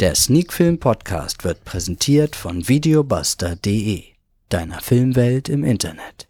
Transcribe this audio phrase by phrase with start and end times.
[0.00, 4.02] Der Sneakfilm Podcast wird präsentiert von videobuster.de,
[4.48, 6.26] deiner Filmwelt im Internet.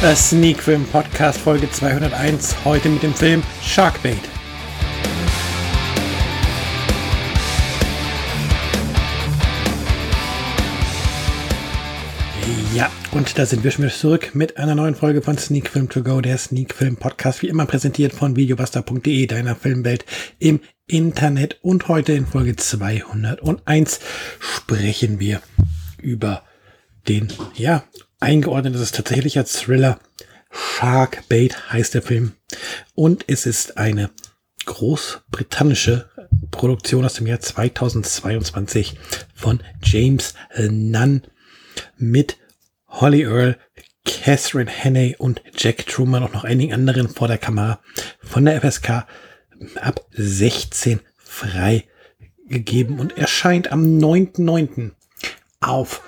[0.00, 4.33] Das Sneakfilm Podcast Folge 201, heute mit dem Film Sharkbait.
[13.14, 16.02] Und da sind wir schon wieder zurück mit einer neuen Folge von Sneak Film To
[16.02, 20.04] Go, der Sneak Film Podcast, wie immer präsentiert von videobuster.de, deiner Filmwelt
[20.40, 21.58] im Internet.
[21.62, 24.00] Und heute in Folge 201
[24.40, 25.40] sprechen wir
[26.02, 26.42] über
[27.06, 27.84] den, ja,
[28.18, 30.00] eingeordnet ist es tatsächlich als Thriller.
[30.50, 32.32] Sharkbait heißt der Film.
[32.94, 34.10] Und es ist eine
[34.64, 36.10] großbritannische
[36.50, 38.98] Produktion aus dem Jahr 2022
[39.34, 41.22] von James Nunn
[41.96, 42.38] mit
[43.00, 43.56] Holly Earl,
[44.04, 47.80] Catherine Henney und Jack Truman und noch einigen anderen vor der Kamera
[48.22, 49.06] von der FSK
[49.80, 54.92] ab 16 freigegeben und erscheint am 9.9.
[55.60, 56.02] auf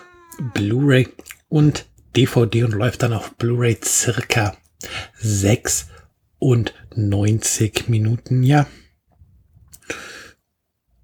[0.55, 1.09] Blu-ray
[1.49, 4.57] und DVD und läuft dann auf Blu-ray circa
[5.17, 8.67] 96 Minuten, ja.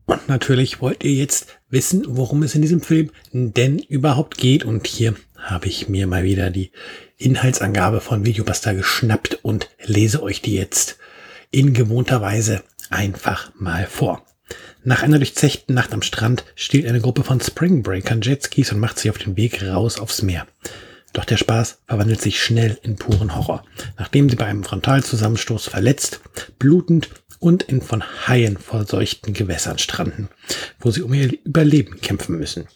[0.06, 4.64] Und natürlich wollt ihr jetzt wissen, worum es in diesem Film denn überhaupt geht.
[4.64, 6.72] Und hier habe ich mir mal wieder die
[7.16, 10.98] Inhaltsangabe von Videobuster geschnappt und lese euch die jetzt
[11.50, 14.24] in gewohnter Weise einfach mal vor.
[14.84, 19.10] Nach einer durchzechten Nacht am Strand stiehlt eine Gruppe von Springbreakern Jetskis und macht sich
[19.10, 20.46] auf den Weg raus aufs Meer.
[21.12, 23.64] Doch der Spaß verwandelt sich schnell in puren Horror,
[23.98, 26.20] nachdem sie bei einem Frontalzusammenstoß verletzt,
[26.58, 30.28] blutend und in von Haien verseuchten Gewässern stranden,
[30.78, 32.66] wo sie um ihr Überleben kämpfen müssen.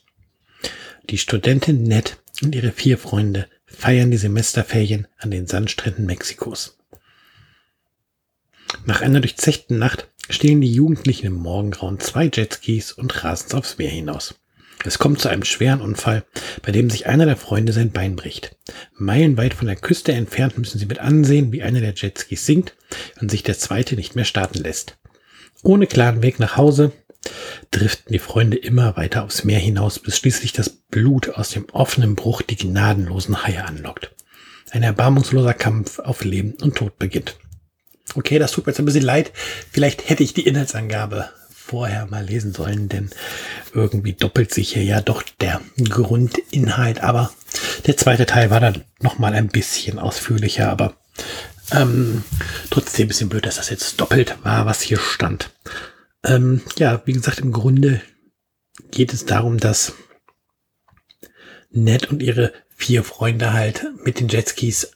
[1.08, 6.78] Die Studentin Ned und ihre vier Freunde feiern die Semesterferien an den Sandstränden Mexikos.
[8.84, 13.90] Nach einer durchzechten Nacht stehlen die Jugendlichen im Morgengrauen zwei Jetskis und rasen aufs Meer
[13.90, 14.34] hinaus.
[14.84, 16.24] Es kommt zu einem schweren Unfall,
[16.62, 18.56] bei dem sich einer der Freunde sein Bein bricht.
[18.94, 22.76] Meilenweit von der Küste entfernt müssen sie mit ansehen, wie einer der Jetskis sinkt
[23.20, 24.98] und sich der zweite nicht mehr starten lässt.
[25.62, 26.92] Ohne klaren Weg nach Hause
[27.70, 32.14] driften die Freunde immer weiter aufs Meer hinaus, bis schließlich das Blut aus dem offenen
[32.14, 34.14] Bruch die gnadenlosen Haie anlockt.
[34.70, 37.36] Ein erbarmungsloser Kampf auf Leben und Tod beginnt.
[38.14, 39.32] Okay, das tut mir jetzt ein bisschen leid.
[39.70, 41.28] Vielleicht hätte ich die Inhaltsangabe
[41.66, 43.10] vorher mal lesen sollen, denn
[43.74, 47.02] irgendwie doppelt sich hier ja doch der Grundinhalt.
[47.02, 47.32] Aber
[47.86, 50.96] der zweite Teil war dann noch mal ein bisschen ausführlicher, aber
[51.72, 52.22] ähm,
[52.70, 55.50] trotzdem ein bisschen blöd, dass das jetzt doppelt war, was hier stand.
[56.24, 58.00] Ähm, ja, wie gesagt, im Grunde
[58.92, 59.94] geht es darum, dass
[61.70, 64.92] Ned und ihre vier Freunde halt mit den Jetskis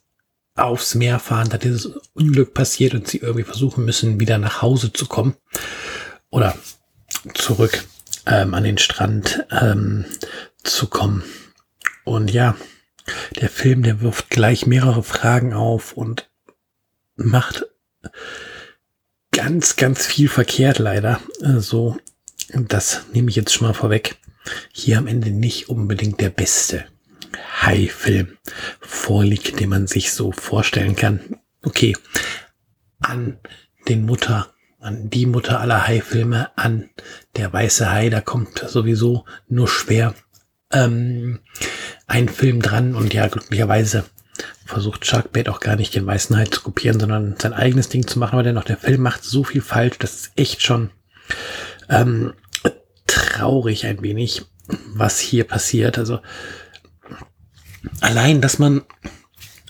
[0.55, 4.93] aufs Meer fahren, da dieses Unglück passiert und sie irgendwie versuchen müssen, wieder nach Hause
[4.93, 5.35] zu kommen
[6.31, 6.57] oder
[7.35, 7.85] zurück
[8.27, 10.05] ähm, an den Strand ähm,
[10.63, 11.23] zu kommen.
[12.05, 12.57] Und ja,
[13.41, 16.31] der Film, der wirft gleich mehrere Fragen auf und
[17.17, 17.67] macht
[19.33, 21.21] ganz, ganz viel verkehrt leider.
[21.41, 21.99] So,
[22.53, 24.17] das nehme ich jetzt schon mal vorweg.
[24.73, 26.87] Hier am Ende nicht unbedingt der beste
[27.63, 28.39] High-Film
[28.81, 31.41] vorliegt, den man sich so vorstellen kann.
[31.63, 31.97] Okay,
[33.01, 33.39] an
[33.89, 36.89] den Mutter an die Mutter aller Hai-Filme, an
[37.37, 40.15] der weiße Hai, da kommt sowieso nur schwer
[40.73, 41.41] ähm,
[42.07, 44.05] ein Film dran und ja, glücklicherweise
[44.65, 48.19] versucht Sharkbait auch gar nicht den weißen Hai zu kopieren, sondern sein eigenes Ding zu
[48.19, 50.91] machen, aber dennoch der Film macht so viel falsch, das ist echt schon
[51.89, 52.33] ähm,
[53.07, 54.43] traurig ein wenig,
[54.95, 55.99] was hier passiert.
[55.99, 56.21] Also
[58.01, 58.83] allein, dass man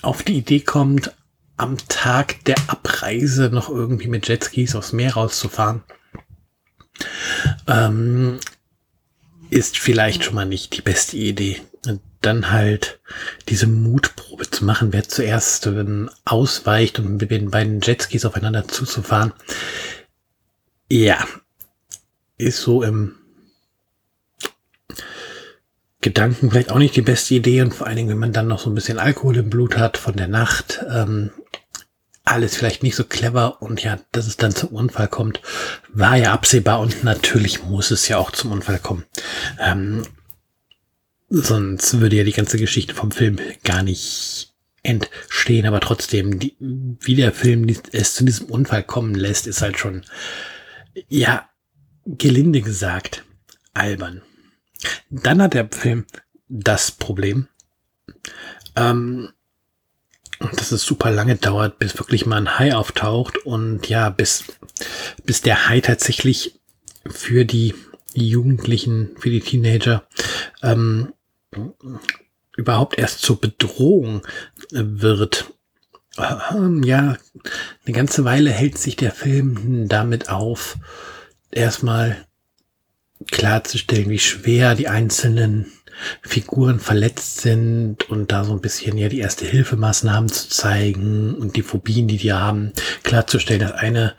[0.03, 1.15] auf die Idee kommt,
[1.61, 5.83] am Tag der Abreise noch irgendwie mit Jetskis aufs Meer rauszufahren,
[7.67, 8.39] ähm,
[9.51, 11.61] ist vielleicht schon mal nicht die beste Idee.
[11.87, 13.01] Und dann halt
[13.49, 19.33] diese Mutprobe zu machen, wer zuerst ähm, ausweicht und mit den beiden Jetskis aufeinander zuzufahren.
[20.91, 21.25] Ja,
[22.37, 23.17] ist so im
[26.01, 28.59] Gedanken vielleicht auch nicht die beste Idee und vor allen Dingen, wenn man dann noch
[28.59, 31.31] so ein bisschen Alkohol im Blut hat von der Nacht, ähm,
[32.31, 35.41] alles vielleicht nicht so clever und ja, dass es dann zum Unfall kommt,
[35.89, 39.05] war ja absehbar und natürlich muss es ja auch zum Unfall kommen.
[39.59, 40.05] Ähm,
[41.29, 47.17] sonst würde ja die ganze Geschichte vom Film gar nicht entstehen, aber trotzdem, die, wie
[47.17, 50.05] der Film es zu diesem Unfall kommen lässt, ist halt schon,
[51.09, 51.49] ja,
[52.07, 53.25] gelinde gesagt,
[53.75, 54.23] albern.
[55.11, 56.07] Dann hat der Film
[56.49, 57.49] das Problem,
[58.77, 59.31] ähm,
[60.41, 64.45] dass es super lange dauert, bis wirklich mal ein Hai auftaucht und ja, bis,
[65.25, 66.61] bis der Hai tatsächlich
[67.07, 67.75] für die
[68.15, 70.05] Jugendlichen, für die Teenager
[70.63, 71.13] ähm,
[72.57, 74.27] überhaupt erst zur Bedrohung
[74.71, 75.53] wird.
[76.53, 77.17] Ähm, ja,
[77.85, 80.77] eine ganze Weile hält sich der Film damit auf,
[81.51, 82.27] erstmal
[83.31, 85.71] klarzustellen, wie schwer die einzelnen
[86.23, 91.57] Figuren verletzt sind und da so ein bisschen ja die erste Hilfemaßnahmen zu zeigen und
[91.57, 94.15] die Phobien, die die haben, klarzustellen, dass eine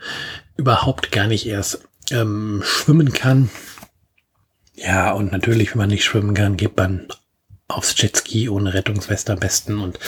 [0.56, 3.50] überhaupt gar nicht erst ähm, schwimmen kann.
[4.74, 7.08] Ja, und natürlich, wenn man nicht schwimmen kann, geht man
[7.68, 9.98] aufs Jetski ohne Rettungsweste am besten und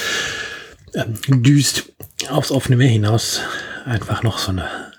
[0.94, 1.92] ähm, düst
[2.28, 3.40] aufs offene Meer hinaus.
[3.84, 4.92] Einfach noch so eine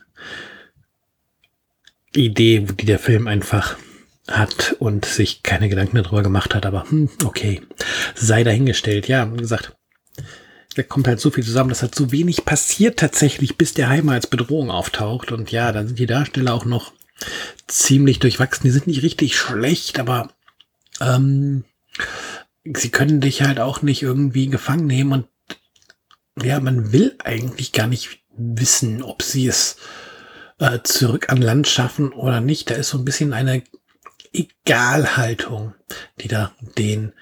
[2.15, 3.77] Idee, die der Film einfach
[4.27, 7.61] hat und sich keine Gedanken darüber gemacht hat, aber hm, okay,
[8.15, 9.07] sei dahingestellt.
[9.07, 9.75] Ja, wie gesagt,
[10.75, 14.09] da kommt halt so viel zusammen, dass halt so wenig passiert tatsächlich, bis der Heim
[14.09, 15.31] als Bedrohung auftaucht.
[15.31, 16.91] Und ja, dann sind die Darsteller auch noch
[17.67, 18.63] ziemlich durchwachsen.
[18.65, 20.29] Die sind nicht richtig schlecht, aber
[20.99, 21.63] ähm,
[22.65, 25.27] sie können dich halt auch nicht irgendwie gefangen nehmen und
[26.43, 29.77] ja, man will eigentlich gar nicht wissen, ob sie es
[30.59, 32.69] äh, zurück an Land schaffen oder nicht.
[32.69, 33.63] Da ist so ein bisschen eine
[34.35, 35.73] Egalhaltung,
[36.19, 37.13] die da den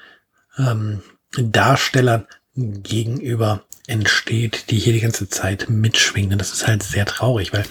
[0.58, 1.02] ähm,
[1.38, 6.38] Darstellern gegenüber entsteht, die hier die ganze Zeit mitschwingen.
[6.38, 7.66] Das ist halt sehr traurig, weil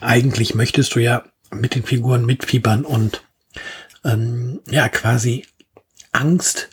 [0.00, 3.22] eigentlich möchtest du ja mit den Figuren mitfiebern und
[4.04, 5.46] ähm, ja quasi
[6.12, 6.70] Angst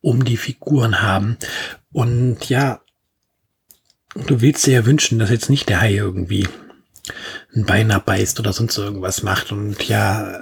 [0.00, 1.36] um die Figuren haben.
[1.92, 2.80] Und ja,
[4.14, 6.48] du willst dir ja wünschen, dass jetzt nicht der Hai irgendwie
[7.54, 9.52] ein Bein abbeißt oder sonst irgendwas macht.
[9.52, 10.40] Und ja,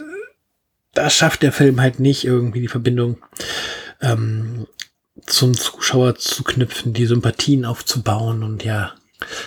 [0.96, 3.18] da schafft der Film halt nicht irgendwie die Verbindung
[4.00, 4.66] ähm,
[5.26, 8.42] zum Zuschauer zu knüpfen, die Sympathien aufzubauen.
[8.42, 8.94] Und ja,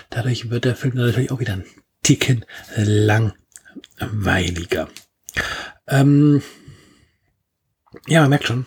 [0.10, 1.66] dadurch wird der Film natürlich auch wieder ein
[2.04, 4.90] Ticken langweiliger.
[5.88, 6.42] Ähm,
[8.08, 8.66] ja, man merkt schon,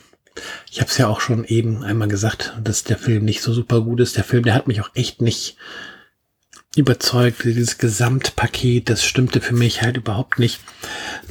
[0.70, 3.81] ich habe es ja auch schon eben einmal gesagt, dass der Film nicht so super
[3.82, 4.17] gut ist.
[4.17, 5.56] Der Film, der hat mich auch echt nicht
[6.76, 7.44] überzeugt.
[7.44, 10.60] Dieses Gesamtpaket, das stimmte für mich halt überhaupt nicht.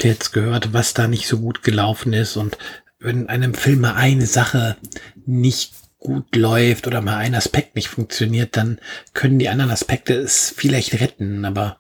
[0.02, 2.38] Der jetzt gehört, was da nicht so gut gelaufen ist.
[2.38, 2.58] Und
[3.00, 4.78] wenn einem Film mal eine Sache
[5.26, 8.80] nicht gut läuft oder mal ein Aspekt nicht funktioniert, dann
[9.14, 11.46] können die anderen Aspekte es vielleicht retten.
[11.46, 11.80] Aber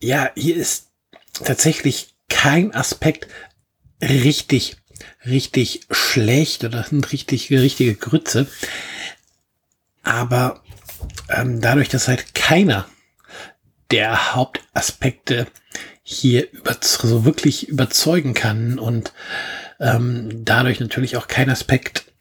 [0.00, 0.90] ja, hier ist
[1.42, 3.28] tatsächlich kein Aspekt
[4.00, 4.76] richtig
[5.26, 8.46] richtig schlecht oder sind richtig richtige Grütze.
[10.02, 10.62] Aber
[11.28, 12.86] ähm, dadurch, dass halt keiner
[13.90, 15.46] der Hauptaspekte
[16.02, 19.12] hier über, so wirklich überzeugen kann und
[19.80, 22.12] ähm, dadurch natürlich auch kein Aspekt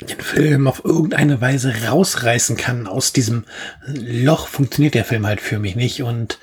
[0.00, 3.44] den Film auf irgendeine Weise rausreißen kann aus diesem
[3.86, 6.02] Loch, funktioniert der Film halt für mich nicht.
[6.02, 6.38] Und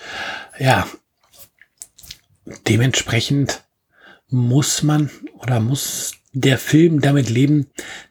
[0.57, 0.87] ja,
[2.67, 3.63] dementsprechend
[4.27, 7.67] muss man oder muss der Film damit leben,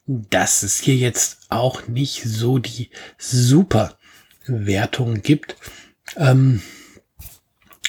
[0.06, 3.98] dass es hier jetzt auch nicht so die super
[4.46, 5.56] Wertung gibt.
[6.16, 6.62] Ähm,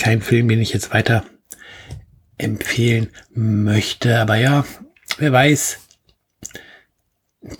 [0.00, 1.24] kein Film, den ich jetzt weiter
[2.38, 4.18] empfehlen möchte.
[4.18, 4.64] Aber ja,
[5.18, 5.78] wer weiß,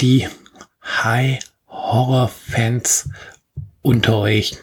[0.01, 0.27] die
[0.83, 3.11] High-Horror-Fans
[3.83, 4.57] unter euch,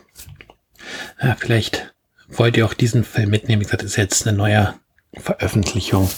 [1.22, 1.94] ja, vielleicht
[2.28, 3.62] wollt ihr auch diesen Film mitnehmen.
[3.62, 4.74] Wie gesagt, ist jetzt eine neue
[5.14, 6.10] Veröffentlichung,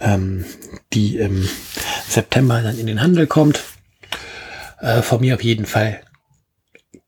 [0.00, 0.44] ähm,
[0.92, 1.48] die im
[2.06, 3.62] September dann in den Handel kommt.
[4.80, 6.02] Äh, von mir auf jeden Fall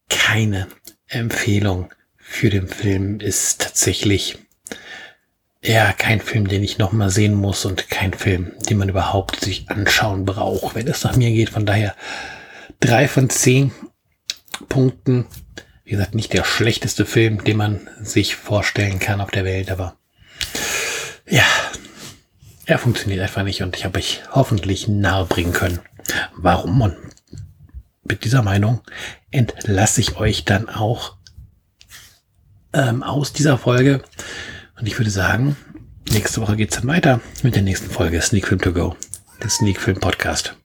[0.09, 0.69] keine
[1.09, 1.93] Empfehlung
[2.33, 4.39] für den Film ist tatsächlich
[5.63, 9.41] ja kein Film, den ich noch mal sehen muss und kein Film, den man überhaupt
[9.41, 11.51] sich anschauen braucht, wenn es nach mir geht.
[11.51, 11.95] Von daher
[12.81, 13.71] drei von zehn
[14.69, 15.27] Punkten.
[15.85, 19.99] Wie gesagt, nicht der schlechteste Film, den man sich vorstellen kann auf der Welt, aber
[21.29, 21.45] ja,
[22.65, 25.81] er funktioniert einfach nicht und ich habe euch hoffentlich nahe bringen können,
[26.35, 26.97] warum und
[28.05, 28.81] mit dieser Meinung
[29.31, 31.17] entlasse ich euch dann auch
[32.73, 34.03] ähm, aus dieser Folge.
[34.79, 35.57] Und ich würde sagen,
[36.11, 38.97] nächste Woche geht's dann weiter mit der nächsten Folge Sneak Film to Go,
[39.43, 40.57] der Sneak Film Podcast.